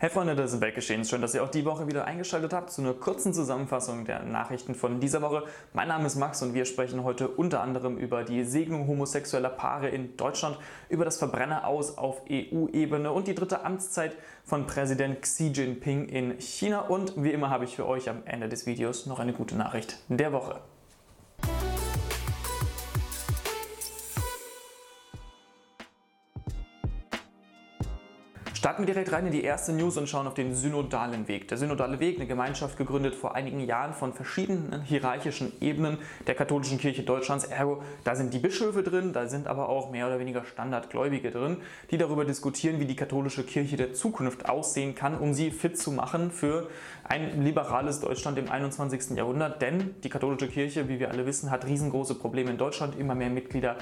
Hey 0.00 0.10
Freunde 0.10 0.36
des 0.36 0.60
Weltgeschehens, 0.60 1.10
schön, 1.10 1.22
dass 1.22 1.34
ihr 1.34 1.42
auch 1.42 1.50
die 1.50 1.64
Woche 1.64 1.88
wieder 1.88 2.04
eingeschaltet 2.04 2.52
habt 2.52 2.70
zu 2.70 2.82
einer 2.82 2.94
kurzen 2.94 3.34
Zusammenfassung 3.34 4.04
der 4.04 4.22
Nachrichten 4.22 4.76
von 4.76 5.00
dieser 5.00 5.22
Woche. 5.22 5.42
Mein 5.72 5.88
Name 5.88 6.06
ist 6.06 6.14
Max 6.14 6.40
und 6.40 6.54
wir 6.54 6.66
sprechen 6.66 7.02
heute 7.02 7.26
unter 7.26 7.62
anderem 7.62 7.98
über 7.98 8.22
die 8.22 8.44
Segnung 8.44 8.86
homosexueller 8.86 9.48
Paare 9.48 9.88
in 9.88 10.16
Deutschland, 10.16 10.56
über 10.88 11.04
das 11.04 11.16
Verbrenneraus 11.16 11.98
auf 11.98 12.22
EU-Ebene 12.30 13.10
und 13.10 13.26
die 13.26 13.34
dritte 13.34 13.64
Amtszeit 13.64 14.14
von 14.44 14.68
Präsident 14.68 15.20
Xi 15.20 15.48
Jinping 15.48 16.06
in 16.08 16.38
China. 16.38 16.82
Und 16.82 17.20
wie 17.20 17.32
immer 17.32 17.50
habe 17.50 17.64
ich 17.64 17.74
für 17.74 17.88
euch 17.88 18.08
am 18.08 18.22
Ende 18.24 18.48
des 18.48 18.66
Videos 18.66 19.06
noch 19.06 19.18
eine 19.18 19.32
gute 19.32 19.56
Nachricht 19.56 19.98
der 20.08 20.32
Woche. 20.32 20.60
Starten 28.58 28.82
wir 28.82 28.92
direkt 28.92 29.12
rein 29.12 29.24
in 29.24 29.30
die 29.30 29.44
erste 29.44 29.72
News 29.72 29.96
und 29.98 30.08
schauen 30.08 30.26
auf 30.26 30.34
den 30.34 30.52
synodalen 30.52 31.28
Weg. 31.28 31.46
Der 31.46 31.56
synodale 31.56 32.00
Weg, 32.00 32.16
eine 32.16 32.26
Gemeinschaft 32.26 32.76
gegründet 32.76 33.14
vor 33.14 33.36
einigen 33.36 33.60
Jahren 33.60 33.94
von 33.94 34.12
verschiedenen 34.12 34.82
hierarchischen 34.82 35.52
Ebenen 35.60 35.98
der 36.26 36.34
katholischen 36.34 36.76
Kirche 36.76 37.04
Deutschlands. 37.04 37.44
Ergo, 37.44 37.84
da 38.02 38.16
sind 38.16 38.34
die 38.34 38.40
Bischöfe 38.40 38.82
drin, 38.82 39.12
da 39.12 39.28
sind 39.28 39.46
aber 39.46 39.68
auch 39.68 39.92
mehr 39.92 40.08
oder 40.08 40.18
weniger 40.18 40.44
Standardgläubige 40.44 41.30
drin, 41.30 41.58
die 41.92 41.98
darüber 41.98 42.24
diskutieren, 42.24 42.80
wie 42.80 42.86
die 42.86 42.96
katholische 42.96 43.44
Kirche 43.44 43.76
der 43.76 43.92
Zukunft 43.92 44.48
aussehen 44.48 44.96
kann, 44.96 45.16
um 45.16 45.34
sie 45.34 45.52
fit 45.52 45.78
zu 45.78 45.92
machen 45.92 46.32
für 46.32 46.68
ein 47.04 47.44
liberales 47.44 48.00
Deutschland 48.00 48.38
im 48.38 48.50
21. 48.50 49.16
Jahrhundert. 49.16 49.62
Denn 49.62 49.94
die 50.02 50.08
katholische 50.08 50.48
Kirche, 50.48 50.88
wie 50.88 50.98
wir 50.98 51.12
alle 51.12 51.26
wissen, 51.26 51.52
hat 51.52 51.64
riesengroße 51.64 52.16
Probleme 52.16 52.50
in 52.50 52.58
Deutschland. 52.58 52.98
Immer 52.98 53.14
mehr 53.14 53.30
Mitglieder 53.30 53.76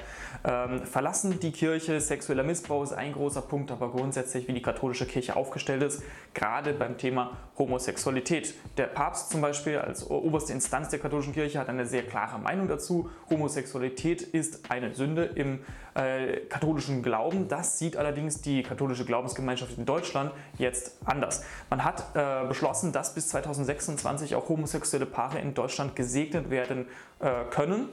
ähm, 0.45 0.83
verlassen 0.85 1.41
die 1.41 1.53
Kirche. 1.53 1.99
Sexueller 1.99 2.43
Missbrauch 2.43 2.83
ist 2.83 2.93
ein 2.93 3.15
großer 3.15 3.41
Punkt, 3.41 3.71
aber 3.71 3.91
grundsätzlich, 3.91 4.47
wie 4.49 4.53
die 4.53 4.66
katholische 4.67 5.07
Kirche 5.07 5.37
aufgestellt 5.37 5.83
ist, 5.83 6.03
gerade 6.35 6.73
beim 6.75 6.99
Thema 6.99 7.37
Homosexualität. 7.57 8.55
Der 8.77 8.87
Papst 8.87 9.31
zum 9.31 9.41
Beispiel 9.41 9.79
als 9.79 10.11
oberste 10.11 10.53
Instanz 10.53 10.89
der 10.89 10.99
katholischen 10.99 11.33
Kirche 11.33 11.59
hat 11.59 11.69
eine 11.69 11.87
sehr 11.87 12.03
klare 12.03 12.39
Meinung 12.39 12.69
dazu. 12.69 13.09
Homosexualität 13.31 14.23
ist 14.23 14.71
eine 14.71 14.93
Sünde 14.95 15.25
im 15.25 15.61
äh, 15.95 16.41
katholischen 16.49 17.03
Glauben. 17.03 17.49
Das 17.49 17.79
sieht 17.79 17.97
allerdings 17.97 18.43
die 18.43 18.63
katholische 18.63 19.05
Glaubensgemeinschaft 19.05 19.79
in 19.79 19.87
Deutschland 19.87 20.33
jetzt 20.59 20.99
anders. 21.05 21.45
Man 21.71 21.85
hat 21.85 22.05
äh, 22.15 22.47
beschlossen, 22.49 22.93
dass 22.93 23.15
bis 23.15 23.29
2026 23.29 24.35
auch 24.35 24.49
homosexuelle 24.49 25.07
Paare 25.07 25.39
in 25.39 25.55
Deutschland 25.55 25.95
gesegnet 25.95 26.51
werden 26.51 26.87
äh, 27.21 27.45
können. 27.51 27.89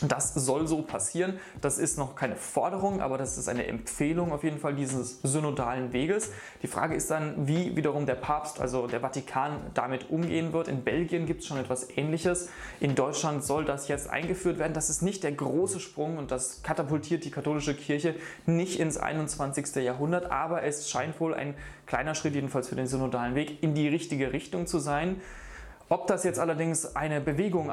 Das 0.00 0.34
soll 0.34 0.66
so 0.66 0.82
passieren. 0.82 1.38
Das 1.60 1.78
ist 1.78 1.98
noch 1.98 2.16
keine 2.16 2.34
Forderung, 2.36 3.00
aber 3.00 3.16
das 3.16 3.38
ist 3.38 3.48
eine 3.48 3.66
Empfehlung 3.66 4.32
auf 4.32 4.42
jeden 4.42 4.58
Fall 4.58 4.74
dieses 4.74 5.20
synodalen 5.22 5.92
Weges. 5.92 6.32
Die 6.62 6.66
Frage 6.66 6.94
ist 6.94 7.10
dann, 7.10 7.46
wie 7.46 7.76
wiederum 7.76 8.04
der 8.04 8.16
Papst, 8.16 8.60
also 8.60 8.88
der 8.88 9.00
Vatikan, 9.00 9.60
damit 9.72 10.10
umgehen 10.10 10.52
wird. 10.52 10.66
In 10.66 10.82
Belgien 10.82 11.26
gibt 11.26 11.42
es 11.42 11.46
schon 11.46 11.58
etwas 11.58 11.96
Ähnliches. 11.96 12.48
In 12.80 12.96
Deutschland 12.96 13.44
soll 13.44 13.64
das 13.64 13.86
jetzt 13.86 14.10
eingeführt 14.10 14.58
werden. 14.58 14.74
Das 14.74 14.90
ist 14.90 15.02
nicht 15.02 15.22
der 15.22 15.32
große 15.32 15.78
Sprung 15.78 16.18
und 16.18 16.32
das 16.32 16.62
katapultiert 16.62 17.24
die 17.24 17.30
katholische 17.30 17.74
Kirche 17.74 18.16
nicht 18.46 18.80
ins 18.80 18.96
21. 18.96 19.76
Jahrhundert, 19.76 20.30
aber 20.30 20.64
es 20.64 20.90
scheint 20.90 21.20
wohl 21.20 21.34
ein 21.34 21.54
kleiner 21.86 22.14
Schritt, 22.16 22.34
jedenfalls 22.34 22.68
für 22.68 22.76
den 22.76 22.88
synodalen 22.88 23.36
Weg, 23.36 23.62
in 23.62 23.74
die 23.74 23.88
richtige 23.88 24.32
Richtung 24.32 24.66
zu 24.66 24.80
sein. 24.80 25.20
Ob 25.94 26.08
das 26.08 26.24
jetzt 26.24 26.40
allerdings 26.40 26.96
eine 26.96 27.20
Bewegung 27.20 27.70
äh, 27.70 27.72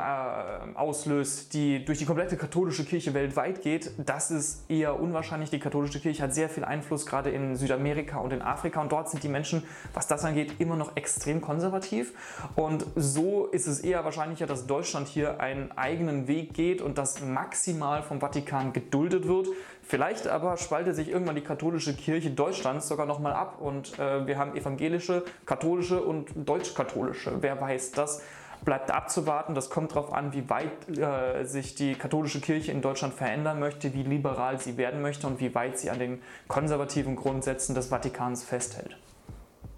auslöst, 0.75 1.55
die 1.55 1.83
durch 1.83 1.97
die 1.97 2.05
komplette 2.05 2.37
katholische 2.37 2.85
Kirche 2.85 3.15
weltweit 3.15 3.63
geht, 3.63 3.89
das 3.97 4.29
ist 4.29 4.69
eher 4.69 4.99
unwahrscheinlich. 4.99 5.49
Die 5.49 5.57
katholische 5.57 5.99
Kirche 5.99 6.21
hat 6.21 6.31
sehr 6.31 6.47
viel 6.47 6.63
Einfluss 6.63 7.07
gerade 7.07 7.31
in 7.31 7.55
Südamerika 7.55 8.19
und 8.19 8.31
in 8.31 8.43
Afrika 8.43 8.79
und 8.79 8.91
dort 8.91 9.09
sind 9.09 9.23
die 9.23 9.27
Menschen, 9.27 9.63
was 9.95 10.05
das 10.05 10.23
angeht, 10.23 10.53
immer 10.59 10.75
noch 10.75 10.95
extrem 10.95 11.41
konservativ. 11.41 12.13
Und 12.55 12.85
so 12.95 13.47
ist 13.47 13.65
es 13.65 13.79
eher 13.79 14.05
wahrscheinlicher, 14.05 14.45
dass 14.45 14.67
Deutschland 14.67 15.07
hier 15.07 15.39
einen 15.39 15.71
eigenen 15.75 16.27
Weg 16.27 16.53
geht 16.53 16.83
und 16.83 16.99
das 16.99 17.21
maximal 17.21 18.03
vom 18.03 18.19
Vatikan 18.19 18.71
geduldet 18.71 19.27
wird. 19.27 19.47
Vielleicht 19.91 20.25
aber 20.25 20.55
spaltet 20.55 20.95
sich 20.95 21.09
irgendwann 21.09 21.35
die 21.35 21.41
katholische 21.41 21.93
Kirche 21.93 22.29
Deutschlands 22.29 22.87
sogar 22.87 23.05
nochmal 23.05 23.33
ab 23.33 23.57
und 23.59 23.99
äh, 23.99 24.25
wir 24.25 24.37
haben 24.37 24.55
evangelische, 24.55 25.25
katholische 25.45 26.01
und 26.01 26.29
deutsch-katholische. 26.33 27.33
Wer 27.41 27.59
weiß, 27.59 27.91
das 27.91 28.21
bleibt 28.63 28.89
abzuwarten. 28.89 29.53
Das 29.53 29.69
kommt 29.69 29.91
darauf 29.91 30.13
an, 30.13 30.31
wie 30.31 30.49
weit 30.49 30.97
äh, 30.97 31.43
sich 31.43 31.75
die 31.75 31.95
katholische 31.95 32.39
Kirche 32.39 32.71
in 32.71 32.81
Deutschland 32.81 33.13
verändern 33.13 33.59
möchte, 33.59 33.93
wie 33.93 34.03
liberal 34.03 34.61
sie 34.61 34.77
werden 34.77 35.01
möchte 35.01 35.27
und 35.27 35.41
wie 35.41 35.53
weit 35.55 35.77
sie 35.77 35.89
an 35.89 35.99
den 35.99 36.21
konservativen 36.47 37.17
Grundsätzen 37.17 37.75
des 37.75 37.87
Vatikans 37.87 38.45
festhält. 38.45 38.95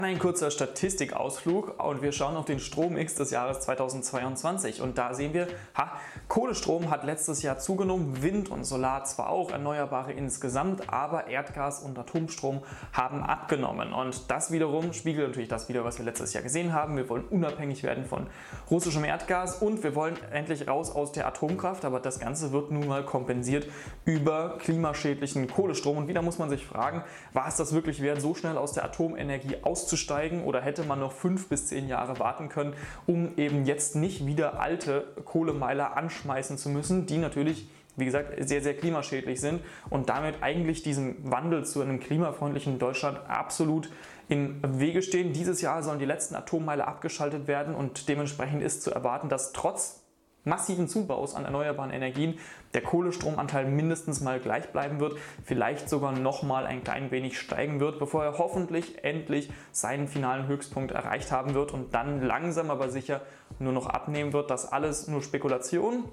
Ein 0.04 0.20
kurzer 0.20 0.52
Statistikausflug 0.52 1.82
und 1.82 2.02
wir 2.02 2.12
schauen 2.12 2.36
auf 2.36 2.44
den 2.44 2.60
Strommix 2.60 3.16
des 3.16 3.32
Jahres 3.32 3.62
2022 3.62 4.82
und 4.82 4.98
da 4.98 5.14
sehen 5.14 5.34
wir, 5.34 5.48
ha, 5.78 5.94
Kohlestrom 6.28 6.90
hat 6.90 7.06
letztes 7.06 7.42
Jahr 7.42 7.58
zugenommen, 7.58 8.22
Wind 8.22 8.52
und 8.52 8.66
Solar 8.66 9.06
zwar 9.06 9.30
auch, 9.30 9.50
Erneuerbare 9.50 10.12
insgesamt, 10.12 10.92
aber 10.92 11.28
Erdgas 11.28 11.80
und 11.80 11.98
Atomstrom 11.98 12.64
haben 12.92 13.24
abgenommen 13.24 13.94
und 13.94 14.30
das 14.30 14.52
wiederum 14.52 14.92
spiegelt 14.92 15.30
natürlich 15.30 15.48
das 15.48 15.70
wieder, 15.70 15.86
was 15.86 16.00
wir 16.00 16.06
letztes 16.06 16.34
Jahr 16.34 16.44
gesehen 16.44 16.74
haben. 16.74 16.98
Wir 16.98 17.08
wollen 17.08 17.24
unabhängig 17.30 17.84
werden 17.84 18.04
von 18.04 18.28
russischem 18.70 19.06
Erdgas 19.06 19.62
und 19.62 19.84
wir 19.84 19.96
wollen 19.96 20.18
endlich 20.34 20.68
raus 20.68 20.94
aus 20.94 21.14
der 21.14 21.28
Atomkraft, 21.28 21.86
aber 21.86 22.02
das 22.02 22.20
Ganze 22.20 22.52
wird 22.52 22.72
nun 22.72 22.90
mal 22.90 23.06
kompensiert 23.06 23.68
über 24.04 24.58
klimaschädlichen 24.58 25.48
Kohlestrom 25.48 25.96
und 25.96 26.08
wieder 26.10 26.22
muss 26.22 26.40
man 26.40 26.50
sich 26.50 26.66
fragen, 26.66 27.06
war 27.32 27.48
es 27.48 27.56
das 27.56 27.74
wirklich 27.74 28.02
wert, 28.02 28.20
so 28.20 28.36
schnell 28.36 28.58
aus 28.58 28.74
der 28.74 28.84
Atomenergie 28.84 29.64
auszusteigen? 29.64 29.93
Auszusteigen 29.94 30.44
oder 30.44 30.62
hätte 30.62 30.84
man 30.84 31.00
noch 31.00 31.12
fünf 31.12 31.50
bis 31.50 31.68
zehn 31.68 31.88
Jahre 31.88 32.20
warten 32.20 32.50
können, 32.50 32.74
um 33.06 33.38
eben 33.38 33.66
jetzt 33.66 33.96
nicht 33.96 34.26
wieder 34.26 34.60
alte 34.60 35.06
Kohlemeiler 35.26 35.96
anschmeißen 35.96 36.58
zu 36.58 36.70
müssen, 36.70 37.06
die 37.06 37.18
natürlich 37.18 37.68
wie 37.96 38.06
gesagt, 38.06 38.34
sehr, 38.40 38.64
sehr 38.64 38.76
klimaschädlich 38.76 39.40
sind 39.40 39.62
und 39.92 40.10
damit 40.10 40.42
eigentlich 40.42 40.82
diesem 40.82 41.16
Wandel 41.30 41.64
zu 41.64 41.80
einem 41.80 42.00
klimafreundlichen 42.00 42.80
Deutschland 42.80 43.20
absolut 43.28 43.88
im 44.30 44.60
Wege 44.64 45.04
stehen. 45.04 45.32
Dieses 45.32 45.62
Jahr 45.62 45.84
sollen 45.84 46.00
die 46.00 46.06
letzten 46.06 46.34
Atommeile 46.34 46.88
abgeschaltet 46.88 47.48
werden 47.48 47.76
und 47.76 48.10
dementsprechend 48.10 48.64
ist 48.64 48.82
zu 48.82 48.90
erwarten, 48.90 49.30
dass 49.30 49.54
trotz 49.54 50.03
massiven 50.44 50.88
Zubaus 50.88 51.36
an 51.36 51.46
erneuerbaren 51.46 51.92
Energien 51.92 52.40
der 52.74 52.82
Kohlestromanteil 52.82 53.66
mindestens 53.66 54.22
mal 54.22 54.40
gleich 54.40 54.72
bleiben 54.72 55.00
wird, 55.00 55.18
vielleicht 55.44 55.90
sogar 55.90 56.12
noch 56.12 56.44
mal 56.44 56.66
ein 56.66 56.84
klein 56.84 57.12
wenig 57.12 57.40
steigen 57.40 57.80
wird, 57.80 58.00
bevor 58.00 58.24
er 58.24 58.38
hoffentlich 58.38 59.04
endlich 59.04 59.50
seinen 59.72 60.08
finalen 60.08 60.48
Höchstpunkt 60.48 60.92
erreicht 60.92 61.32
haben 61.32 61.54
wird 61.54 61.72
und 61.72 61.94
dann 61.94 62.22
langsam 62.22 62.72
aber 62.72 62.90
sicher 62.90 63.22
nur 63.60 63.74
noch 63.74 63.88
abnehmen 63.88 64.34
wird. 64.34 64.50
Das 64.50 64.72
alles 64.72 65.08
nur 65.08 65.22
Spekulation, 65.22 66.06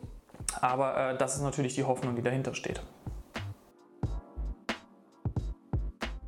aber 0.60 0.96
äh, 0.96 1.18
das 1.18 1.36
ist 1.36 1.42
natürlich 1.42 1.74
die 1.74 1.84
Hoffnung, 1.84 2.16
die 2.16 2.22
dahinter 2.22 2.54
steht. 2.54 2.82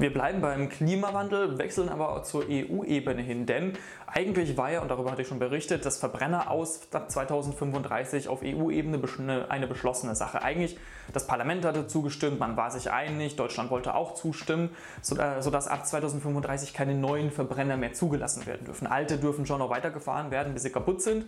Wir 0.03 0.13
bleiben 0.13 0.41
beim 0.41 0.69
Klimawandel, 0.69 1.59
wechseln 1.59 1.89
aber 1.89 2.25
zur 2.25 2.47
EU-Ebene 2.51 3.23
hin, 3.23 3.47
denn 3.47 3.75
eigentlich 4.09 4.57
war 4.57 4.69
ja, 4.69 4.81
und 4.81 4.91
darüber 4.91 5.13
hatte 5.13 5.23
ich 5.23 5.29
schon 5.29 5.39
berichtet, 5.39 5.87
das 5.87 5.99
Verbrenner 5.99 6.51
aus 6.51 6.81
2035 6.91 8.27
auf 8.27 8.41
EU-Ebene 8.43 9.01
eine 9.49 9.69
beschlossene 9.69 10.17
Sache. 10.17 10.43
Eigentlich, 10.43 10.77
das 11.13 11.29
Parlament 11.29 11.65
hatte 11.65 11.87
zugestimmt, 11.87 12.41
man 12.41 12.57
war 12.57 12.73
sich 12.73 12.91
einig, 12.91 13.37
Deutschland 13.37 13.71
wollte 13.71 13.95
auch 13.95 14.15
zustimmen, 14.15 14.71
äh, 15.17 15.41
sodass 15.41 15.69
ab 15.69 15.87
2035 15.87 16.75
keine 16.75 16.97
neuen 16.97 17.31
Verbrenner 17.31 17.77
mehr 17.77 17.93
zugelassen 17.93 18.45
werden 18.45 18.65
dürfen. 18.65 18.89
Alte 18.89 19.19
dürfen 19.19 19.47
schon 19.47 19.61
noch 19.61 19.71
weitergefahren 19.71 20.33
werden, 20.33 20.53
bis 20.53 20.65
sie 20.65 20.71
kaputt 20.71 21.01
sind, 21.01 21.27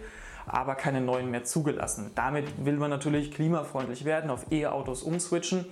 aber 0.48 0.74
keine 0.74 1.00
neuen 1.00 1.30
mehr 1.30 1.44
zugelassen. 1.44 2.10
Damit 2.16 2.64
will 2.64 2.78
man 2.78 2.90
natürlich 2.90 3.30
klimafreundlich 3.30 4.04
werden, 4.04 4.30
auf 4.30 4.50
E-Autos 4.50 5.04
umswitchen. 5.04 5.64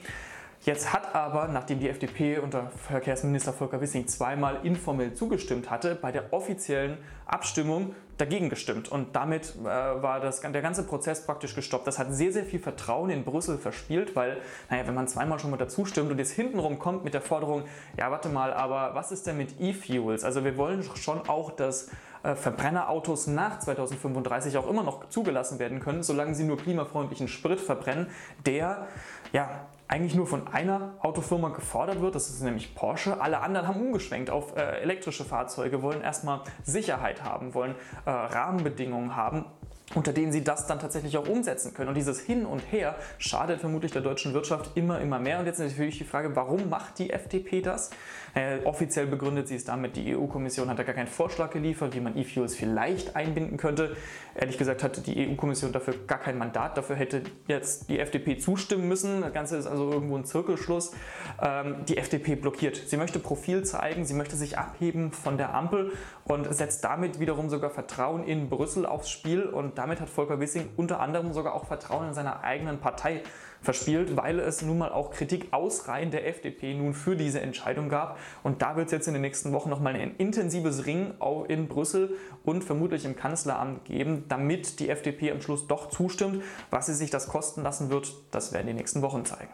Jetzt 0.65 0.93
hat 0.93 1.13
aber, 1.13 1.49
nachdem 1.49 1.81
die 1.81 1.89
FDP 1.89 2.39
unter 2.39 2.71
Verkehrsminister 2.87 3.53
Volker 3.53 3.81
Wissing 3.81 4.07
zweimal 4.07 4.61
informell 4.63 5.13
zugestimmt 5.13 5.71
hatte, 5.71 5.97
bei 5.97 6.13
der 6.13 6.33
offiziellen 6.33 6.99
Abstimmung 7.27 7.97
dagegen 8.17 8.49
gestimmt. 8.49 8.89
Und 8.89 9.17
damit 9.17 9.57
äh, 9.61 9.65
war 9.65 10.21
das, 10.21 10.41
der 10.41 10.63
ganze 10.63 10.85
Prozess 10.85 11.27
praktisch 11.27 11.57
gestoppt. 11.57 11.89
Das 11.89 11.99
hat 11.99 12.15
sehr, 12.15 12.33
sehr 12.33 12.45
viel 12.45 12.61
Vertrauen 12.61 13.11
in 13.11 13.25
Brüssel 13.25 13.59
verspielt, 13.59 14.15
weil, 14.15 14.37
naja, 14.71 14.87
wenn 14.87 14.95
man 14.95 15.09
zweimal 15.09 15.41
schon 15.41 15.51
mal 15.51 15.57
dazu 15.57 15.85
stimmt 15.85 16.13
und 16.13 16.19
jetzt 16.19 16.31
hintenrum 16.31 16.79
kommt 16.79 17.03
mit 17.03 17.15
der 17.15 17.23
Forderung, 17.23 17.65
ja, 17.99 18.13
warte 18.13 18.29
mal, 18.29 18.53
aber 18.53 18.95
was 18.95 19.11
ist 19.11 19.27
denn 19.27 19.39
mit 19.39 19.61
E-Fuels? 19.61 20.23
Also 20.23 20.45
wir 20.45 20.57
wollen 20.57 20.85
schon 20.95 21.29
auch, 21.29 21.51
dass 21.51 21.89
äh, 22.23 22.37
Verbrennerautos 22.37 23.27
nach 23.27 23.59
2035 23.59 24.57
auch 24.57 24.69
immer 24.69 24.85
noch 24.85 25.09
zugelassen 25.09 25.59
werden 25.59 25.81
können, 25.81 26.05
solange 26.05 26.37
sie 26.37 26.45
nur 26.45 26.57
klimafreundlichen 26.57 27.27
Sprit 27.27 27.61
verbrennen, 27.61 28.07
der 28.47 28.87
ja 29.33 29.67
eigentlich 29.93 30.15
nur 30.15 30.27
von 30.27 30.49
einer 30.49 30.95
Autofirma 31.01 31.51
gefordert 31.51 32.01
wird, 32.01 32.15
das 32.15 32.31
ist 32.31 32.41
nämlich 32.41 32.75
Porsche. 32.75 33.21
Alle 33.21 33.41
anderen 33.41 33.69
haben 33.69 33.79
umgeschwenkt 33.79 34.31
auf 34.31 34.57
äh, 34.57 34.81
elektrische 34.81 35.23
Fahrzeuge, 35.23 35.83
wollen 35.83 36.01
erstmal 36.01 36.41
Sicherheit 36.63 37.23
haben, 37.23 37.53
wollen 37.53 37.75
äh, 38.07 38.11
Rahmenbedingungen 38.11 39.17
haben 39.17 39.45
unter 39.95 40.13
denen 40.13 40.33
sie 40.33 40.43
das 40.43 40.67
dann 40.67 40.79
tatsächlich 40.79 41.17
auch 41.17 41.29
umsetzen 41.29 41.75
können. 41.75 41.89
Und 41.89 41.95
dieses 41.95 42.21
Hin 42.21 42.47
und 42.47 42.61
Her 42.61 42.97
schadet 43.19 43.61
vermutlich 43.61 43.93
der 43.93 44.03
deutschen 44.03 44.35
Wirtschaft 44.35 44.77
immer, 44.77 45.01
immer 45.01 45.19
mehr. 45.19 45.39
Und 45.39 45.47
jetzt 45.47 45.59
natürlich 45.59 45.99
die 45.99 46.05
Frage, 46.05 46.35
warum 46.35 46.69
macht 46.69 46.99
die 46.99 47.11
FDP 47.11 47.61
das? 47.61 47.91
Äh, 48.35 48.65
offiziell 48.65 49.07
begründet 49.07 49.49
sie 49.49 49.57
es 49.57 49.65
damit, 49.65 49.97
die 49.97 50.17
EU-Kommission 50.17 50.69
hat 50.71 50.79
da 50.79 50.85
gar 50.85 50.95
keinen 50.95 51.07
Vorschlag 51.07 51.51
geliefert, 51.51 51.95
wie 51.95 52.01
man 52.01 52.17
E-Fuels 52.17 52.55
vielleicht 52.55 53.15
einbinden 53.15 53.59
könnte. 53.59 53.97
Ehrlich 54.35 54.57
gesagt 54.57 54.83
hatte 54.83 55.03
die 55.03 55.29
EU-Kommission 55.29 55.73
dafür 55.73 55.95
gar 56.07 56.19
kein 56.19 56.39
Mandat. 56.39 56.79
Dafür 56.79 56.97
hätte 56.97 57.23
jetzt 57.47 57.91
die 57.91 57.99
FDP 57.99 58.39
zustimmen 58.39 58.89
müssen. 58.89 59.21
Das 59.21 59.35
Ganze 59.35 59.57
ist 59.59 59.67
also 59.67 59.93
irgendwo 59.93 60.17
ein 60.17 60.25
Zirkelschluss. 60.25 60.93
Ähm, 61.43 61.85
die 61.87 61.99
FDP 61.99 62.37
blockiert. 62.37 62.77
Sie 62.87 62.97
möchte 62.97 63.19
Profil 63.19 63.65
zeigen, 63.65 64.07
sie 64.07 64.15
möchte 64.15 64.37
sich 64.37 64.57
abheben 64.57 65.13
von 65.13 65.37
der 65.37 65.55
Ampel 65.55 65.93
und 66.25 66.53
setzt 66.55 66.85
damit 66.85 67.21
wiederum 67.21 67.51
sogar 67.51 67.71
Vertrauen 67.71 68.25
in 68.25 68.49
Brüssel 68.49 68.87
aufs 68.87 69.11
Spiel. 69.11 69.43
Und 69.43 69.77
damit 69.83 70.01
hat 70.01 70.09
Volker 70.09 70.39
Wissing 70.39 70.69
unter 70.77 71.01
anderem 71.01 71.33
sogar 71.33 71.55
auch 71.55 71.67
Vertrauen 71.67 72.09
in 72.09 72.15
seiner 72.15 72.45
eigenen 72.45 72.79
Partei 72.79 73.23
verspielt, 73.61 74.17
weil 74.17 74.39
es 74.39 74.63
nun 74.63 74.79
mal 74.79 74.93
auch 74.93 75.11
Kritik 75.11 75.49
aus 75.53 75.89
Reihen 75.89 76.13
der 76.13 76.29
FDP 76.29 76.75
nun 76.75 76.95
für 76.95 77.17
diese 77.17 77.41
Entscheidung 77.41 77.89
gab. 77.89 78.17
Und 78.45 78.63
da 78.63 78.77
wird 78.77 78.87
es 78.87 78.93
jetzt 78.93 79.09
in 79.09 79.15
den 79.15 79.23
nächsten 79.23 79.53
Wochen 79.53 79.71
nochmal 79.71 79.97
ein 79.97 80.15
intensives 80.19 80.87
Ring 80.87 81.15
auch 81.19 81.45
in 81.47 81.67
Brüssel 81.67 82.17
und 82.45 82.63
vermutlich 82.63 83.05
im 83.05 83.17
Kanzleramt 83.17 83.85
geben, 83.85 84.25
damit 84.29 84.79
die 84.79 84.89
FDP 84.89 85.33
am 85.33 85.41
Schluss 85.41 85.67
doch 85.67 85.89
zustimmt. 85.89 86.45
Was 86.71 86.87
sie 86.87 86.95
sich 86.95 87.11
das 87.11 87.27
kosten 87.27 87.63
lassen 87.63 87.91
wird, 87.91 88.15
das 88.31 88.53
werden 88.53 88.69
die 88.69 88.75
nächsten 88.75 89.03
Wochen 89.03 89.25
zeigen. 89.25 89.51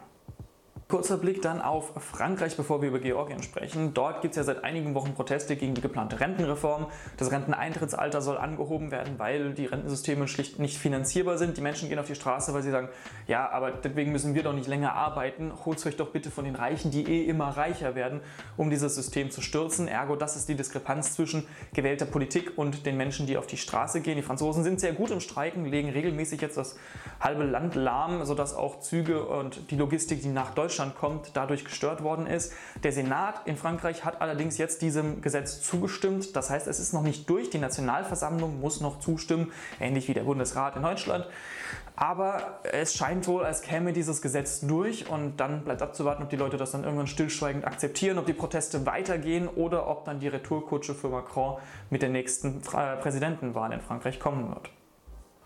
Kurzer 0.89 1.17
Blick 1.17 1.43
dann 1.43 1.61
auf 1.61 1.93
Frankreich, 1.97 2.57
bevor 2.57 2.81
wir 2.81 2.89
über 2.89 2.97
Georgien 2.97 3.43
sprechen. 3.43 3.93
Dort 3.93 4.23
gibt 4.23 4.31
es 4.31 4.37
ja 4.37 4.43
seit 4.43 4.63
einigen 4.63 4.95
Wochen 4.95 5.13
Proteste 5.13 5.55
gegen 5.55 5.75
die 5.75 5.81
geplante 5.81 6.19
Rentenreform. 6.19 6.87
Das 7.15 7.31
Renteneintrittsalter 7.31 8.23
soll 8.23 8.39
angehoben 8.39 8.89
werden, 8.89 9.19
weil 9.19 9.53
die 9.53 9.67
Rentensysteme 9.67 10.27
schlicht 10.27 10.57
nicht 10.57 10.79
finanzierbar 10.79 11.37
sind. 11.37 11.57
Die 11.57 11.61
Menschen 11.61 11.89
gehen 11.89 11.99
auf 11.99 12.07
die 12.07 12.15
Straße, 12.15 12.55
weil 12.55 12.63
sie 12.63 12.71
sagen, 12.71 12.89
ja, 13.27 13.47
aber 13.51 13.69
deswegen 13.69 14.11
müssen 14.11 14.33
wir 14.33 14.41
doch 14.41 14.53
nicht 14.53 14.65
länger 14.65 14.93
arbeiten. 14.93 15.51
Holt 15.63 15.85
euch 15.85 15.95
doch 15.95 16.09
bitte 16.09 16.31
von 16.31 16.43
den 16.43 16.55
Reichen, 16.55 16.89
die 16.89 17.03
eh 17.07 17.23
immer 17.25 17.49
reicher 17.49 17.93
werden, 17.93 18.21
um 18.57 18.71
dieses 18.71 18.95
System 18.95 19.29
zu 19.29 19.41
stürzen. 19.41 19.87
Ergo, 19.87 20.15
das 20.15 20.35
ist 20.35 20.49
die 20.49 20.55
Diskrepanz 20.55 21.13
zwischen 21.13 21.45
gewählter 21.71 22.07
Politik 22.07 22.53
und 22.55 22.87
den 22.87 22.97
Menschen, 22.97 23.27
die 23.27 23.37
auf 23.37 23.45
die 23.45 23.57
Straße 23.57 24.01
gehen. 24.01 24.15
Die 24.15 24.23
Franzosen 24.23 24.63
sind 24.63 24.79
sehr 24.79 24.93
gut 24.93 25.11
im 25.11 25.19
Streiken, 25.19 25.65
legen 25.65 25.89
regelmäßig 25.89 26.41
jetzt 26.41 26.57
das 26.57 26.79
halbe 27.19 27.43
Land 27.43 27.75
lahm, 27.75 28.25
sodass 28.25 28.55
auch 28.55 28.79
Züge 28.79 29.23
und 29.23 29.69
die 29.69 29.75
Logistik, 29.75 30.23
die 30.23 30.29
nach 30.29 30.55
Deutschland 30.55 30.78
Deutschland 30.79 30.97
kommt, 30.97 31.31
dadurch 31.33 31.65
gestört 31.65 32.03
worden 32.03 32.25
ist. 32.25 32.53
Der 32.83 32.93
Senat 32.93 33.41
in 33.45 33.57
Frankreich 33.57 34.05
hat 34.05 34.21
allerdings 34.21 34.57
jetzt 34.57 34.81
diesem 34.81 35.21
Gesetz 35.21 35.61
zugestimmt. 35.61 36.37
Das 36.37 36.49
heißt, 36.49 36.67
es 36.67 36.79
ist 36.79 36.93
noch 36.93 37.01
nicht 37.01 37.29
durch. 37.29 37.49
Die 37.49 37.57
Nationalversammlung 37.57 38.61
muss 38.61 38.79
noch 38.79 38.99
zustimmen, 38.99 39.51
ähnlich 39.81 40.07
wie 40.07 40.13
der 40.13 40.23
Bundesrat 40.23 40.77
in 40.77 40.83
Deutschland. 40.83 41.27
Aber 41.97 42.61
es 42.63 42.95
scheint 42.95 43.27
wohl, 43.27 43.43
als 43.43 43.61
käme 43.61 43.91
dieses 43.91 44.21
Gesetz 44.21 44.61
durch 44.61 45.09
und 45.09 45.35
dann 45.37 45.65
bleibt 45.65 45.81
abzuwarten, 45.81 46.23
ob 46.23 46.29
die 46.29 46.37
Leute 46.37 46.55
das 46.55 46.71
dann 46.71 46.85
irgendwann 46.85 47.07
stillschweigend 47.07 47.67
akzeptieren, 47.67 48.17
ob 48.17 48.25
die 48.25 48.31
Proteste 48.31 48.85
weitergehen 48.85 49.49
oder 49.49 49.85
ob 49.87 50.05
dann 50.05 50.21
die 50.21 50.29
Retourkutsche 50.29 50.95
für 50.95 51.09
Macron 51.09 51.57
mit 51.89 52.01
der 52.01 52.09
nächsten 52.09 52.61
Präsidentenwahl 52.61 53.73
in 53.73 53.81
Frankreich 53.81 54.17
kommen 54.17 54.47
wird. 54.47 54.69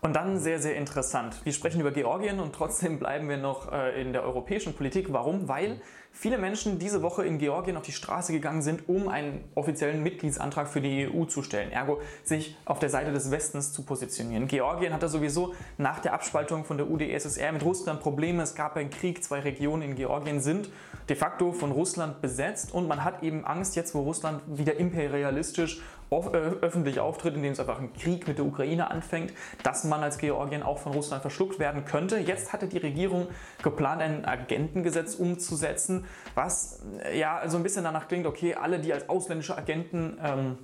Und 0.03 0.17
dann 0.17 0.37
sehr, 0.37 0.59
sehr 0.59 0.75
interessant. 0.75 1.37
Wir 1.45 1.53
sprechen 1.53 1.79
über 1.79 1.91
Georgien 1.91 2.41
und 2.41 2.53
trotzdem 2.53 2.99
bleiben 2.99 3.29
wir 3.29 3.37
noch 3.37 3.71
äh, 3.71 4.01
in 4.01 4.11
der 4.11 4.23
europäischen 4.23 4.73
Politik. 4.73 5.13
Warum? 5.13 5.47
Weil 5.47 5.79
viele 6.11 6.37
Menschen 6.37 6.77
diese 6.77 7.01
Woche 7.01 7.25
in 7.25 7.37
Georgien 7.37 7.77
auf 7.77 7.83
die 7.83 7.93
Straße 7.93 8.33
gegangen 8.33 8.61
sind, 8.61 8.89
um 8.89 9.07
einen 9.07 9.45
offiziellen 9.55 10.03
Mitgliedsantrag 10.03 10.67
für 10.67 10.81
die 10.81 11.07
EU 11.07 11.23
zu 11.23 11.41
stellen. 11.41 11.71
Ergo 11.71 12.01
sich 12.25 12.57
auf 12.65 12.79
der 12.79 12.89
Seite 12.89 13.13
des 13.13 13.31
Westens 13.31 13.71
zu 13.71 13.83
positionieren. 13.83 14.49
Georgien 14.49 14.91
hatte 14.91 15.07
sowieso 15.07 15.53
nach 15.77 15.99
der 15.99 16.13
Abspaltung 16.13 16.65
von 16.65 16.75
der 16.75 16.89
UdSSR 16.89 17.53
mit 17.53 17.63
Russland 17.63 18.01
Probleme. 18.01 18.43
Es 18.43 18.55
gab 18.55 18.75
einen 18.75 18.89
Krieg. 18.89 19.23
Zwei 19.23 19.39
Regionen 19.39 19.83
in 19.83 19.95
Georgien 19.95 20.41
sind 20.41 20.69
de 21.07 21.15
facto 21.15 21.53
von 21.53 21.71
Russland 21.71 22.21
besetzt 22.21 22.73
und 22.73 22.89
man 22.89 23.05
hat 23.05 23.23
eben 23.23 23.45
Angst, 23.45 23.77
jetzt 23.77 23.95
wo 23.95 24.01
Russland 24.01 24.41
wieder 24.47 24.75
imperialistisch 24.75 25.81
äh, 26.11 26.37
öffentlich 26.61 26.99
auftritt, 26.99 27.35
indem 27.35 27.53
es 27.53 27.59
einfach 27.59 27.79
einen 27.79 27.91
Krieg 27.93 28.27
mit 28.27 28.37
der 28.37 28.45
Ukraine 28.45 28.91
anfängt, 28.91 29.33
dass 29.63 29.83
man 29.83 29.92
als 30.01 30.17
Georgien 30.17 30.63
auch 30.63 30.79
von 30.79 30.93
Russland 30.93 31.21
verschluckt 31.21 31.59
werden 31.59 31.85
könnte. 31.85 32.17
Jetzt 32.17 32.53
hatte 32.53 32.67
die 32.67 32.77
Regierung 32.77 33.27
geplant, 33.61 34.01
ein 34.01 34.25
Agentengesetz 34.25 35.15
umzusetzen, 35.15 36.05
was 36.35 36.81
äh, 37.03 37.19
ja 37.19 37.41
so 37.47 37.57
ein 37.57 37.63
bisschen 37.63 37.83
danach 37.83 38.07
klingt, 38.07 38.25
okay, 38.25 38.55
alle, 38.55 38.79
die 38.79 38.93
als 38.93 39.09
ausländische 39.09 39.57
Agenten 39.57 40.17
ähm, 40.23 40.57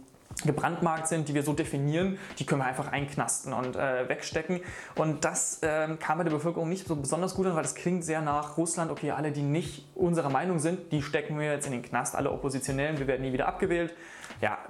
gebrandmarkt 0.46 1.08
sind, 1.08 1.28
die 1.28 1.34
wir 1.34 1.44
so 1.44 1.54
definieren, 1.54 2.18
die 2.38 2.46
können 2.46 2.62
wir 2.62 2.66
einfach 2.66 2.92
einknasten 2.92 3.52
und 3.52 3.76
äh, 3.76 4.08
wegstecken. 4.08 4.62
Und 4.96 5.26
das 5.26 5.62
äh, 5.64 5.96
kam 6.00 6.18
bei 6.20 6.24
der 6.24 6.32
Bevölkerung 6.32 6.70
nicht 6.70 6.88
so 6.88 6.96
besonders 6.96 7.36
gut 7.36 7.48
an, 7.48 7.56
weil 7.56 7.64
das 7.64 7.76
klingt 7.76 8.06
sehr 8.06 8.22
nach 8.22 8.58
Russland. 8.58 8.92
Okay, 8.92 9.12
alle, 9.12 9.32
die 9.32 9.42
nicht 9.42 9.86
unserer 9.96 10.30
Meinung 10.30 10.60
sind, 10.60 10.92
die 10.92 11.02
stecken 11.02 11.38
wir 11.40 11.52
jetzt 11.52 11.66
in 11.66 11.74
den 11.74 11.82
Knast. 11.82 12.16
Alle 12.16 12.32
Oppositionellen, 12.32 13.00
wir 13.00 13.08
werden 13.08 13.22
nie 13.22 13.34
wieder 13.34 13.48
abgewählt. 13.48 13.94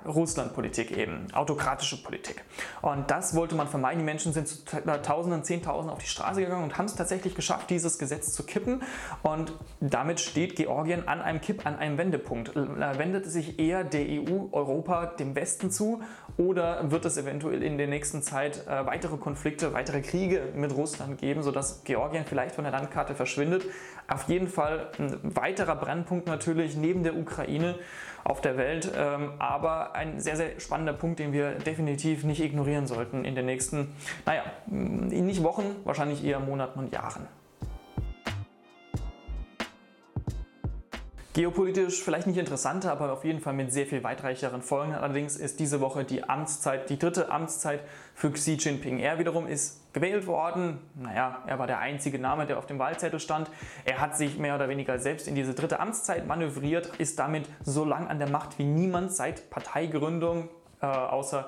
Russland-Politik 0.05 0.95
eben, 0.95 1.27
autokratische 1.33 2.01
Politik. 2.01 2.43
Und 2.81 3.09
das 3.11 3.35
wollte 3.35 3.55
man 3.55 3.67
vermeiden. 3.67 3.99
Die 3.99 4.05
Menschen 4.05 4.33
sind 4.33 4.47
zu 4.47 4.63
Tausenden, 5.03 5.43
Zehntausenden 5.43 5.93
auf 5.93 5.99
die 5.99 6.07
Straße 6.07 6.41
gegangen 6.41 6.63
und 6.63 6.77
haben 6.77 6.85
es 6.85 6.95
tatsächlich 6.95 7.35
geschafft, 7.35 7.69
dieses 7.69 7.97
Gesetz 7.97 8.33
zu 8.33 8.43
kippen. 8.43 8.83
Und 9.23 9.53
damit 9.79 10.19
steht 10.19 10.55
Georgien 10.55 11.07
an 11.07 11.21
einem 11.21 11.41
Kipp, 11.41 11.65
an 11.65 11.77
einem 11.77 11.97
Wendepunkt. 11.97 12.55
Wendet 12.55 13.25
es 13.25 13.33
sich 13.33 13.59
eher 13.59 13.83
der 13.83 14.01
EU, 14.01 14.47
Europa, 14.51 15.05
dem 15.07 15.35
Westen 15.35 15.71
zu 15.71 16.01
oder 16.37 16.89
wird 16.91 17.05
es 17.05 17.17
eventuell 17.17 17.63
in 17.63 17.77
der 17.77 17.87
nächsten 17.87 18.21
Zeit 18.21 18.65
äh, 18.67 18.85
weitere 18.85 19.17
Konflikte, 19.17 19.73
weitere 19.73 20.01
Kriege 20.01 20.53
mit 20.55 20.75
Russland 20.75 21.17
geben, 21.17 21.43
sodass 21.43 21.83
Georgien 21.83 22.25
vielleicht 22.25 22.55
von 22.55 22.63
der 22.63 22.71
Landkarte 22.71 23.15
verschwindet? 23.15 23.65
Auf 24.07 24.27
jeden 24.27 24.47
Fall 24.47 24.89
ein 24.97 25.19
weiterer 25.35 25.75
Brennpunkt 25.75 26.27
natürlich 26.27 26.75
neben 26.75 27.03
der 27.03 27.15
Ukraine 27.15 27.75
auf 28.23 28.41
der 28.41 28.57
Welt, 28.57 28.91
ähm, 28.95 29.33
aber 29.39 29.95
ein 29.95 30.19
sehr, 30.19 30.35
sehr 30.35 30.59
spannender 30.59 30.93
Punkt, 30.93 31.19
den 31.19 31.33
wir 31.33 31.51
definitiv 31.53 32.23
nicht 32.23 32.41
ignorieren 32.41 32.87
sollten 32.87 33.25
in 33.25 33.35
den 33.35 33.45
nächsten, 33.45 33.95
naja, 34.25 34.43
nicht 34.67 35.43
Wochen, 35.43 35.75
wahrscheinlich 35.83 36.23
eher 36.23 36.39
Monaten 36.39 36.79
und 36.79 36.93
Jahren. 36.93 37.27
Geopolitisch 41.33 42.01
vielleicht 42.01 42.25
nicht 42.25 42.39
interessanter, 42.39 42.91
aber 42.91 43.13
auf 43.13 43.23
jeden 43.23 43.39
Fall 43.39 43.53
mit 43.53 43.71
sehr 43.71 43.85
viel 43.85 44.03
weitreicheren 44.03 44.63
Folgen. 44.63 44.95
Allerdings 44.95 45.37
ist 45.37 45.59
diese 45.59 45.79
Woche 45.79 46.03
die 46.03 46.27
Amtszeit, 46.27 46.89
die 46.89 46.97
dritte 46.97 47.29
Amtszeit 47.29 47.81
für 48.15 48.31
Xi 48.31 48.53
Jinping. 48.53 48.97
Er 48.97 49.19
wiederum 49.19 49.45
ist 49.45 49.93
gewählt 49.93 50.25
worden. 50.25 50.79
Naja, 50.95 51.43
er 51.45 51.59
war 51.59 51.67
der 51.67 51.79
einzige 51.79 52.17
Name, 52.17 52.47
der 52.47 52.57
auf 52.57 52.65
dem 52.65 52.79
Wahlzettel 52.79 53.19
stand. 53.19 53.51
Er 53.85 53.99
hat 53.99 54.17
sich 54.17 54.39
mehr 54.39 54.55
oder 54.55 54.69
weniger 54.69 54.97
selbst 54.97 55.27
in 55.27 55.35
diese 55.35 55.53
dritte 55.53 55.79
Amtszeit 55.79 56.25
manövriert, 56.25 56.87
ist 56.97 57.19
damit 57.19 57.47
so 57.63 57.85
lang 57.85 58.07
an 58.07 58.17
der 58.17 58.29
Macht 58.29 58.57
wie 58.57 58.65
niemand 58.65 59.13
seit 59.13 59.51
Parteigründung, 59.51 60.49
äh, 60.81 60.87
außer 60.87 61.47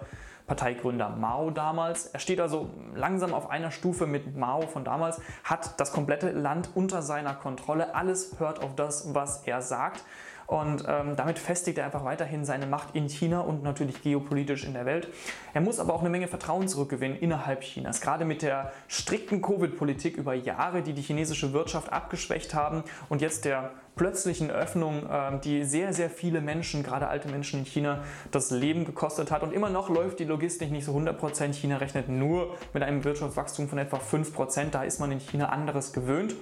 Parteigründer 0.52 1.08
Mao 1.12 1.50
damals. 1.50 2.08
Er 2.08 2.20
steht 2.20 2.42
also 2.42 2.70
langsam 2.94 3.34
auf 3.34 3.50
einer 3.50 3.72
Stufe 3.72 4.06
mit 4.06 4.36
Mao 4.36 4.68
von 4.68 4.84
damals, 4.84 5.22
hat 5.46 5.80
das 5.80 5.94
komplette 5.94 6.32
Land 6.32 6.72
unter 6.76 7.02
seiner 7.02 7.34
Kontrolle, 7.36 7.96
alles 7.96 8.38
hört 8.38 8.62
auf 8.62 8.76
das, 8.76 9.16
was 9.16 9.48
er 9.48 9.62
sagt. 9.62 10.04
Und 10.52 10.84
ähm, 10.86 11.16
damit 11.16 11.40
festigt 11.40 11.78
er 11.78 11.86
einfach 11.86 12.04
weiterhin 12.04 12.44
seine 12.44 12.66
Macht 12.66 12.94
in 12.94 13.08
China 13.08 13.40
und 13.40 13.64
natürlich 13.64 14.02
geopolitisch 14.02 14.66
in 14.66 14.74
der 14.74 14.86
Welt. 14.86 15.08
Er 15.54 15.62
muss 15.62 15.80
aber 15.80 15.94
auch 15.94 16.02
eine 16.02 16.10
Menge 16.10 16.28
Vertrauen 16.28 16.68
zurückgewinnen 16.68 17.18
innerhalb 17.18 17.62
Chinas. 17.62 18.02
Gerade 18.02 18.26
mit 18.26 18.42
der 18.42 18.74
strikten 18.90 19.42
Covid-Politik 19.42 20.18
über 20.18 20.34
Jahre, 20.34 20.82
die 20.82 20.92
die 20.92 21.04
chinesische 21.04 21.54
Wirtschaft 21.54 21.94
abgeschwächt 21.94 22.54
haben 22.54 22.84
und 23.08 23.22
jetzt 23.22 23.46
der 23.46 23.72
plötzlichen 23.96 24.52
Öffnung, 24.52 25.10
äh, 25.10 25.40
die 25.40 25.64
sehr, 25.64 25.94
sehr 25.94 26.10
viele 26.10 26.42
Menschen, 26.42 26.84
gerade 26.84 27.08
alte 27.08 27.30
Menschen 27.30 27.60
in 27.60 27.66
China, 27.66 28.04
das 28.32 28.52
Leben 28.52 28.84
gekostet 28.84 29.32
hat. 29.32 29.44
Und 29.44 29.54
immer 29.54 29.70
noch 29.70 29.88
läuft 29.88 30.20
die 30.20 30.26
Logistik 30.26 30.70
nicht 30.70 30.84
so 30.84 30.92
100%. 30.92 31.54
China 31.54 31.78
rechnet 31.78 32.10
nur 32.10 32.58
mit 32.74 32.84
einem 32.84 33.06
Wirtschaftswachstum 33.06 33.70
von 33.70 33.78
etwa 33.78 34.00
5%. 34.00 34.72
Da 34.72 34.84
ist 34.84 35.00
man 35.00 35.14
in 35.14 35.22
China 35.22 35.48
anderes 35.48 35.94
gewöhnt. 35.94 36.36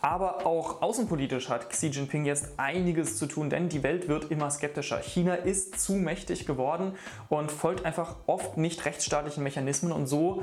Aber 0.00 0.46
auch 0.46 0.82
außenpolitisch 0.82 1.48
hat 1.48 1.70
Xi 1.70 1.88
Jinping 1.88 2.24
jetzt 2.24 2.58
einiges 2.58 3.16
zu 3.16 3.26
tun, 3.26 3.50
denn 3.50 3.68
die 3.68 3.82
Welt 3.82 4.08
wird 4.08 4.30
immer 4.30 4.50
skeptischer. 4.50 4.98
China 4.98 5.34
ist 5.34 5.80
zu 5.80 5.94
mächtig 5.94 6.46
geworden 6.46 6.92
und 7.28 7.50
folgt 7.50 7.84
einfach 7.84 8.16
oft 8.26 8.56
nicht 8.56 8.84
rechtsstaatlichen 8.84 9.42
Mechanismen 9.42 9.92
und 9.92 10.06
so 10.06 10.42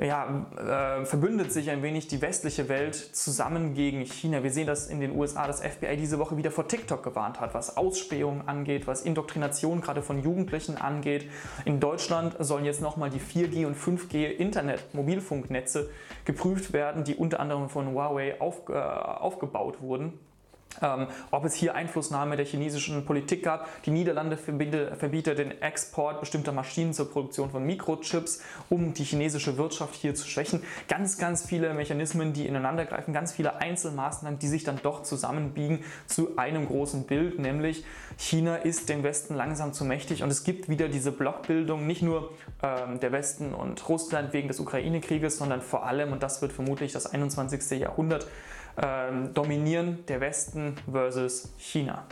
ja, 0.00 0.46
äh, 0.56 1.04
verbündet 1.04 1.52
sich 1.52 1.68
ein 1.70 1.82
wenig 1.82 2.08
die 2.08 2.22
westliche 2.22 2.68
Welt 2.68 2.94
zusammen 2.94 3.74
gegen 3.74 4.04
China. 4.06 4.42
Wir 4.42 4.50
sehen 4.50 4.66
das 4.66 4.86
in 4.88 5.00
den 5.00 5.16
USA, 5.16 5.46
dass 5.46 5.60
FBI 5.60 5.96
diese 5.96 6.18
Woche 6.18 6.36
wieder 6.36 6.50
vor 6.50 6.66
TikTok 6.68 7.02
gewarnt 7.02 7.40
hat, 7.40 7.52
was 7.52 7.76
Ausspähungen 7.76 8.48
angeht, 8.48 8.86
was 8.86 9.02
Indoktrination 9.02 9.82
gerade 9.82 10.00
von 10.02 10.22
Jugendlichen 10.22 10.78
angeht. 10.78 11.28
In 11.66 11.80
Deutschland 11.80 12.36
sollen 12.38 12.64
jetzt 12.64 12.80
nochmal 12.80 13.10
die 13.10 13.20
4G 13.20 13.66
und 13.66 13.76
5G 13.76 14.30
Internet-Mobilfunknetze 14.30 15.90
geprüft 16.24 16.72
werden, 16.72 17.04
die 17.04 17.16
unter 17.16 17.40
anderem 17.40 17.68
von 17.68 17.92
Huawei 17.92 18.40
auf, 18.40 18.68
äh, 18.70 18.72
aufgebaut 18.72 19.82
wurden. 19.82 20.18
Ähm, 20.82 21.08
ob 21.30 21.44
es 21.44 21.54
hier 21.54 21.74
Einflussnahme 21.74 22.36
der 22.36 22.46
chinesischen 22.46 23.04
Politik 23.04 23.42
gab. 23.42 23.68
Die 23.84 23.90
Niederlande 23.90 24.36
verbietet 24.36 25.38
den 25.38 25.60
Export 25.62 26.20
bestimmter 26.20 26.52
Maschinen 26.52 26.94
zur 26.94 27.10
Produktion 27.10 27.50
von 27.50 27.64
Mikrochips, 27.64 28.42
um 28.68 28.94
die 28.94 29.04
chinesische 29.04 29.56
Wirtschaft 29.58 29.94
hier 29.94 30.14
zu 30.14 30.28
schwächen. 30.28 30.62
Ganz, 30.88 31.18
ganz 31.18 31.46
viele 31.46 31.74
Mechanismen, 31.74 32.32
die 32.32 32.46
ineinandergreifen, 32.46 33.12
ganz 33.12 33.32
viele 33.32 33.56
Einzelmaßnahmen, 33.56 34.38
die 34.38 34.48
sich 34.48 34.64
dann 34.64 34.80
doch 34.82 35.02
zusammenbiegen 35.02 35.84
zu 36.06 36.36
einem 36.36 36.66
großen 36.66 37.04
Bild, 37.04 37.38
nämlich 37.38 37.84
China 38.16 38.56
ist 38.56 38.88
dem 38.88 39.02
Westen 39.02 39.34
langsam 39.34 39.72
zu 39.72 39.84
mächtig 39.84 40.22
und 40.22 40.30
es 40.30 40.44
gibt 40.44 40.68
wieder 40.68 40.88
diese 40.88 41.12
Blockbildung, 41.12 41.86
nicht 41.86 42.02
nur 42.02 42.32
ähm, 42.62 43.00
der 43.00 43.12
Westen 43.12 43.54
und 43.54 43.88
Russland 43.88 44.32
wegen 44.32 44.48
des 44.48 44.60
Ukraine-Krieges, 44.60 45.38
sondern 45.38 45.60
vor 45.60 45.86
allem, 45.86 46.12
und 46.12 46.22
das 46.22 46.42
wird 46.42 46.52
vermutlich 46.52 46.92
das 46.92 47.06
21. 47.06 47.78
Jahrhundert, 47.78 48.26
ähm, 48.82 49.34
dominieren 49.34 50.04
der 50.06 50.20
Westen 50.20 50.76
versus 50.90 51.54
China. 51.58 52.06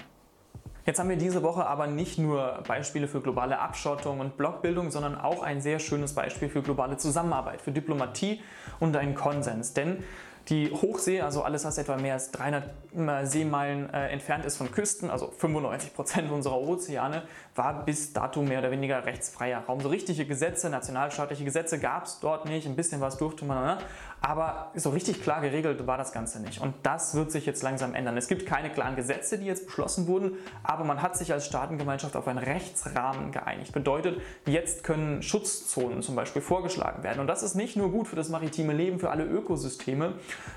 Jetzt 0.88 0.98
haben 0.98 1.10
wir 1.10 1.16
diese 1.16 1.42
Woche 1.42 1.66
aber 1.66 1.87
nicht 1.87 2.18
nur 2.18 2.62
Beispiele 2.66 3.08
für 3.08 3.20
globale 3.20 3.58
Abschottung 3.58 4.20
und 4.20 4.38
Blockbildung, 4.38 4.90
sondern 4.90 5.20
auch 5.20 5.42
ein 5.42 5.60
sehr 5.60 5.80
schönes 5.80 6.14
Beispiel 6.14 6.48
für 6.48 6.62
globale 6.62 6.96
Zusammenarbeit, 6.96 7.60
für 7.60 7.72
Diplomatie 7.72 8.40
und 8.80 8.96
einen 8.96 9.14
Konsens. 9.14 9.75
Denn 9.75 10.02
die 10.49 10.71
Hochsee, 10.71 11.21
also 11.21 11.43
alles, 11.43 11.64
was 11.64 11.76
etwa 11.76 11.97
mehr 11.97 12.14
als 12.14 12.31
300 12.31 12.64
äh, 12.97 13.26
Seemeilen 13.26 13.93
äh, 13.93 14.09
entfernt 14.09 14.47
ist 14.47 14.57
von 14.57 14.71
Küsten, 14.73 15.11
also 15.11 15.31
95 15.37 15.95
Prozent 15.95 16.31
unserer 16.31 16.59
Ozeane, 16.59 17.23
war 17.55 17.85
bis 17.85 18.12
dato 18.12 18.43
mehr 18.43 18.61
oder 18.61 18.71
weniger 18.71 19.05
rechtsfreier 19.05 19.61
Raum. 19.61 19.81
So 19.81 19.88
richtige 19.88 20.25
Gesetze, 20.25 20.71
nationalstaatliche 20.71 21.45
Gesetze 21.45 21.78
gab 21.78 22.05
es 22.05 22.21
dort 22.21 22.47
nicht, 22.47 22.67
ein 22.67 22.76
bisschen 22.76 23.00
was 23.00 23.19
durfte 23.19 23.45
man, 23.45 23.64
ne? 23.64 23.78
aber 24.21 24.73
so 24.75 24.90
richtig 24.90 25.23
klar 25.23 25.40
geregelt 25.40 25.87
war 25.87 25.99
das 25.99 26.12
Ganze 26.12 26.40
nicht. 26.40 26.61
Und 26.61 26.75
das 26.83 27.14
wird 27.14 27.31
sich 27.31 27.45
jetzt 27.45 27.62
langsam 27.62 27.95
ändern. 27.95 28.17
Es 28.17 28.28
gibt 28.28 28.47
keine 28.47 28.71
klaren 28.71 28.97
Gesetze, 28.97 29.38
die 29.38 29.47
jetzt 29.47 29.67
beschlossen 29.67 30.07
wurden, 30.07 30.33
aber 30.62 30.85
man 30.85 31.02
hat 31.02 31.17
sich 31.17 31.33
als 31.33 31.47
Staatengemeinschaft 31.47 32.17
auf 32.17 32.26
einen 32.26 32.38
Rechtsrahmen 32.38 33.33
geeinigt. 33.33 33.73
Bedeutet, 33.73 34.21
jetzt 34.47 34.83
können 34.83 35.23
Schutzzonen 35.23 36.02
zum 36.02 36.17
Beispiel 36.17 36.43
vorgeschlagen 36.43 37.02
werden. 37.02 37.21
Und 37.21 37.26
das 37.26 37.43
ist 37.43 37.55
nicht 37.55 37.76
nur 37.76 37.90
gut 37.90 38.09
für 38.09 38.17
das 38.17 38.28
maritime 38.28 38.73
Leben, 38.73 38.99
für 38.99 39.11
alle 39.11 39.25
Ökosysteme, 39.25 40.14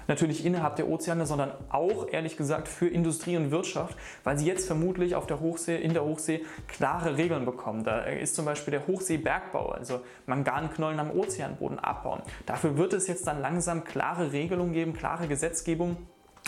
natürlich 0.08 0.46
innerhalb 0.46 0.76
der 0.76 0.88
Ozeane, 0.88 1.26
sondern 1.26 1.52
auch 1.70 2.08
ehrlich 2.12 2.38
gesagt 2.38 2.68
für 2.68 2.88
Industrie 2.88 3.38
und 3.38 3.52
Wirtschaft, 3.52 3.98
weil 4.24 4.38
sie 4.38 4.46
jetzt 4.46 4.68
vermutlich 4.68 5.16
auf 5.16 5.28
der 5.28 5.40
Hochsee, 5.40 5.78
in 5.78 5.94
der 5.94 6.04
Hochsee 6.04 6.46
klare 6.68 7.18
Regeln 7.18 7.46
bekommen. 7.46 7.84
Da 7.84 8.02
ist 8.02 8.36
zum 8.36 8.46
Beispiel 8.46 8.72
der 8.72 8.88
Hochseebergbau, 8.88 9.70
also 9.70 10.02
Manganknollen 10.26 11.00
am 11.00 11.12
Ozeanboden 11.12 11.80
abbauen. 11.80 12.22
Dafür 12.46 12.78
wird 12.78 12.94
es 12.94 13.08
jetzt 13.08 13.28
dann 13.28 13.42
langsam 13.42 13.84
klare 13.84 14.32
Regelungen 14.32 14.74
geben, 14.74 14.94
klare 14.94 15.28
Gesetzgebung. 15.28 15.98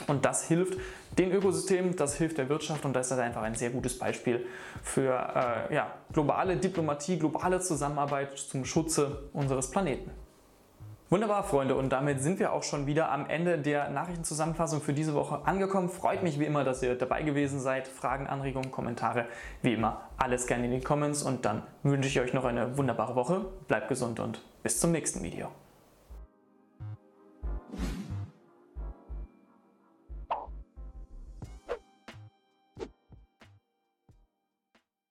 Und 0.08 0.26
das 0.26 0.48
hilft 0.48 0.80
den 1.18 1.32
Ökosystemen, 1.32 1.96
das 1.96 2.16
hilft 2.16 2.40
der 2.40 2.50
Wirtschaft 2.50 2.84
und 2.84 2.94
das 2.94 3.12
ist 3.12 3.20
einfach 3.20 3.44
ein 3.44 3.54
sehr 3.54 3.70
gutes 3.70 3.98
Beispiel 4.00 4.46
für 4.82 5.12
äh, 5.12 5.74
ja, 5.74 5.94
globale 6.12 6.58
Diplomatie, 6.58 7.20
globale 7.20 7.60
Zusammenarbeit 7.60 8.36
zum 8.36 8.66
Schutze 8.66 9.30
unseres 9.34 9.70
Planeten. 9.70 10.10
Wunderbar, 11.14 11.44
Freunde, 11.44 11.76
und 11.76 11.92
damit 11.92 12.24
sind 12.24 12.40
wir 12.40 12.54
auch 12.54 12.64
schon 12.64 12.88
wieder 12.88 13.12
am 13.12 13.30
Ende 13.30 13.60
der 13.60 13.92
Nachrichtenzusammenfassung 13.92 14.82
für 14.82 14.94
diese 14.94 15.14
Woche 15.14 15.46
angekommen. 15.46 15.90
Freut 15.90 16.24
mich 16.24 16.40
wie 16.40 16.46
immer, 16.46 16.64
dass 16.64 16.82
ihr 16.82 16.96
dabei 16.96 17.22
gewesen 17.22 17.60
seid. 17.60 17.88
Fragen, 17.88 18.26
Anregungen, 18.26 18.72
Kommentare, 18.72 19.28
wie 19.62 19.74
immer, 19.74 20.10
alles 20.18 20.48
gerne 20.48 20.66
in 20.66 20.72
die 20.72 20.82
Comments 20.82 21.22
und 21.22 21.46
dann 21.46 21.62
wünsche 21.84 22.10
ich 22.10 22.20
euch 22.20 22.34
noch 22.34 22.46
eine 22.46 22.80
wunderbare 22.80 23.14
Woche. 23.14 23.46
Bleibt 23.68 23.90
gesund 23.90 24.20
und 24.20 24.42
bis 24.64 24.80
zum 24.80 24.92
nächsten 24.92 25.22
Video. 25.22 25.50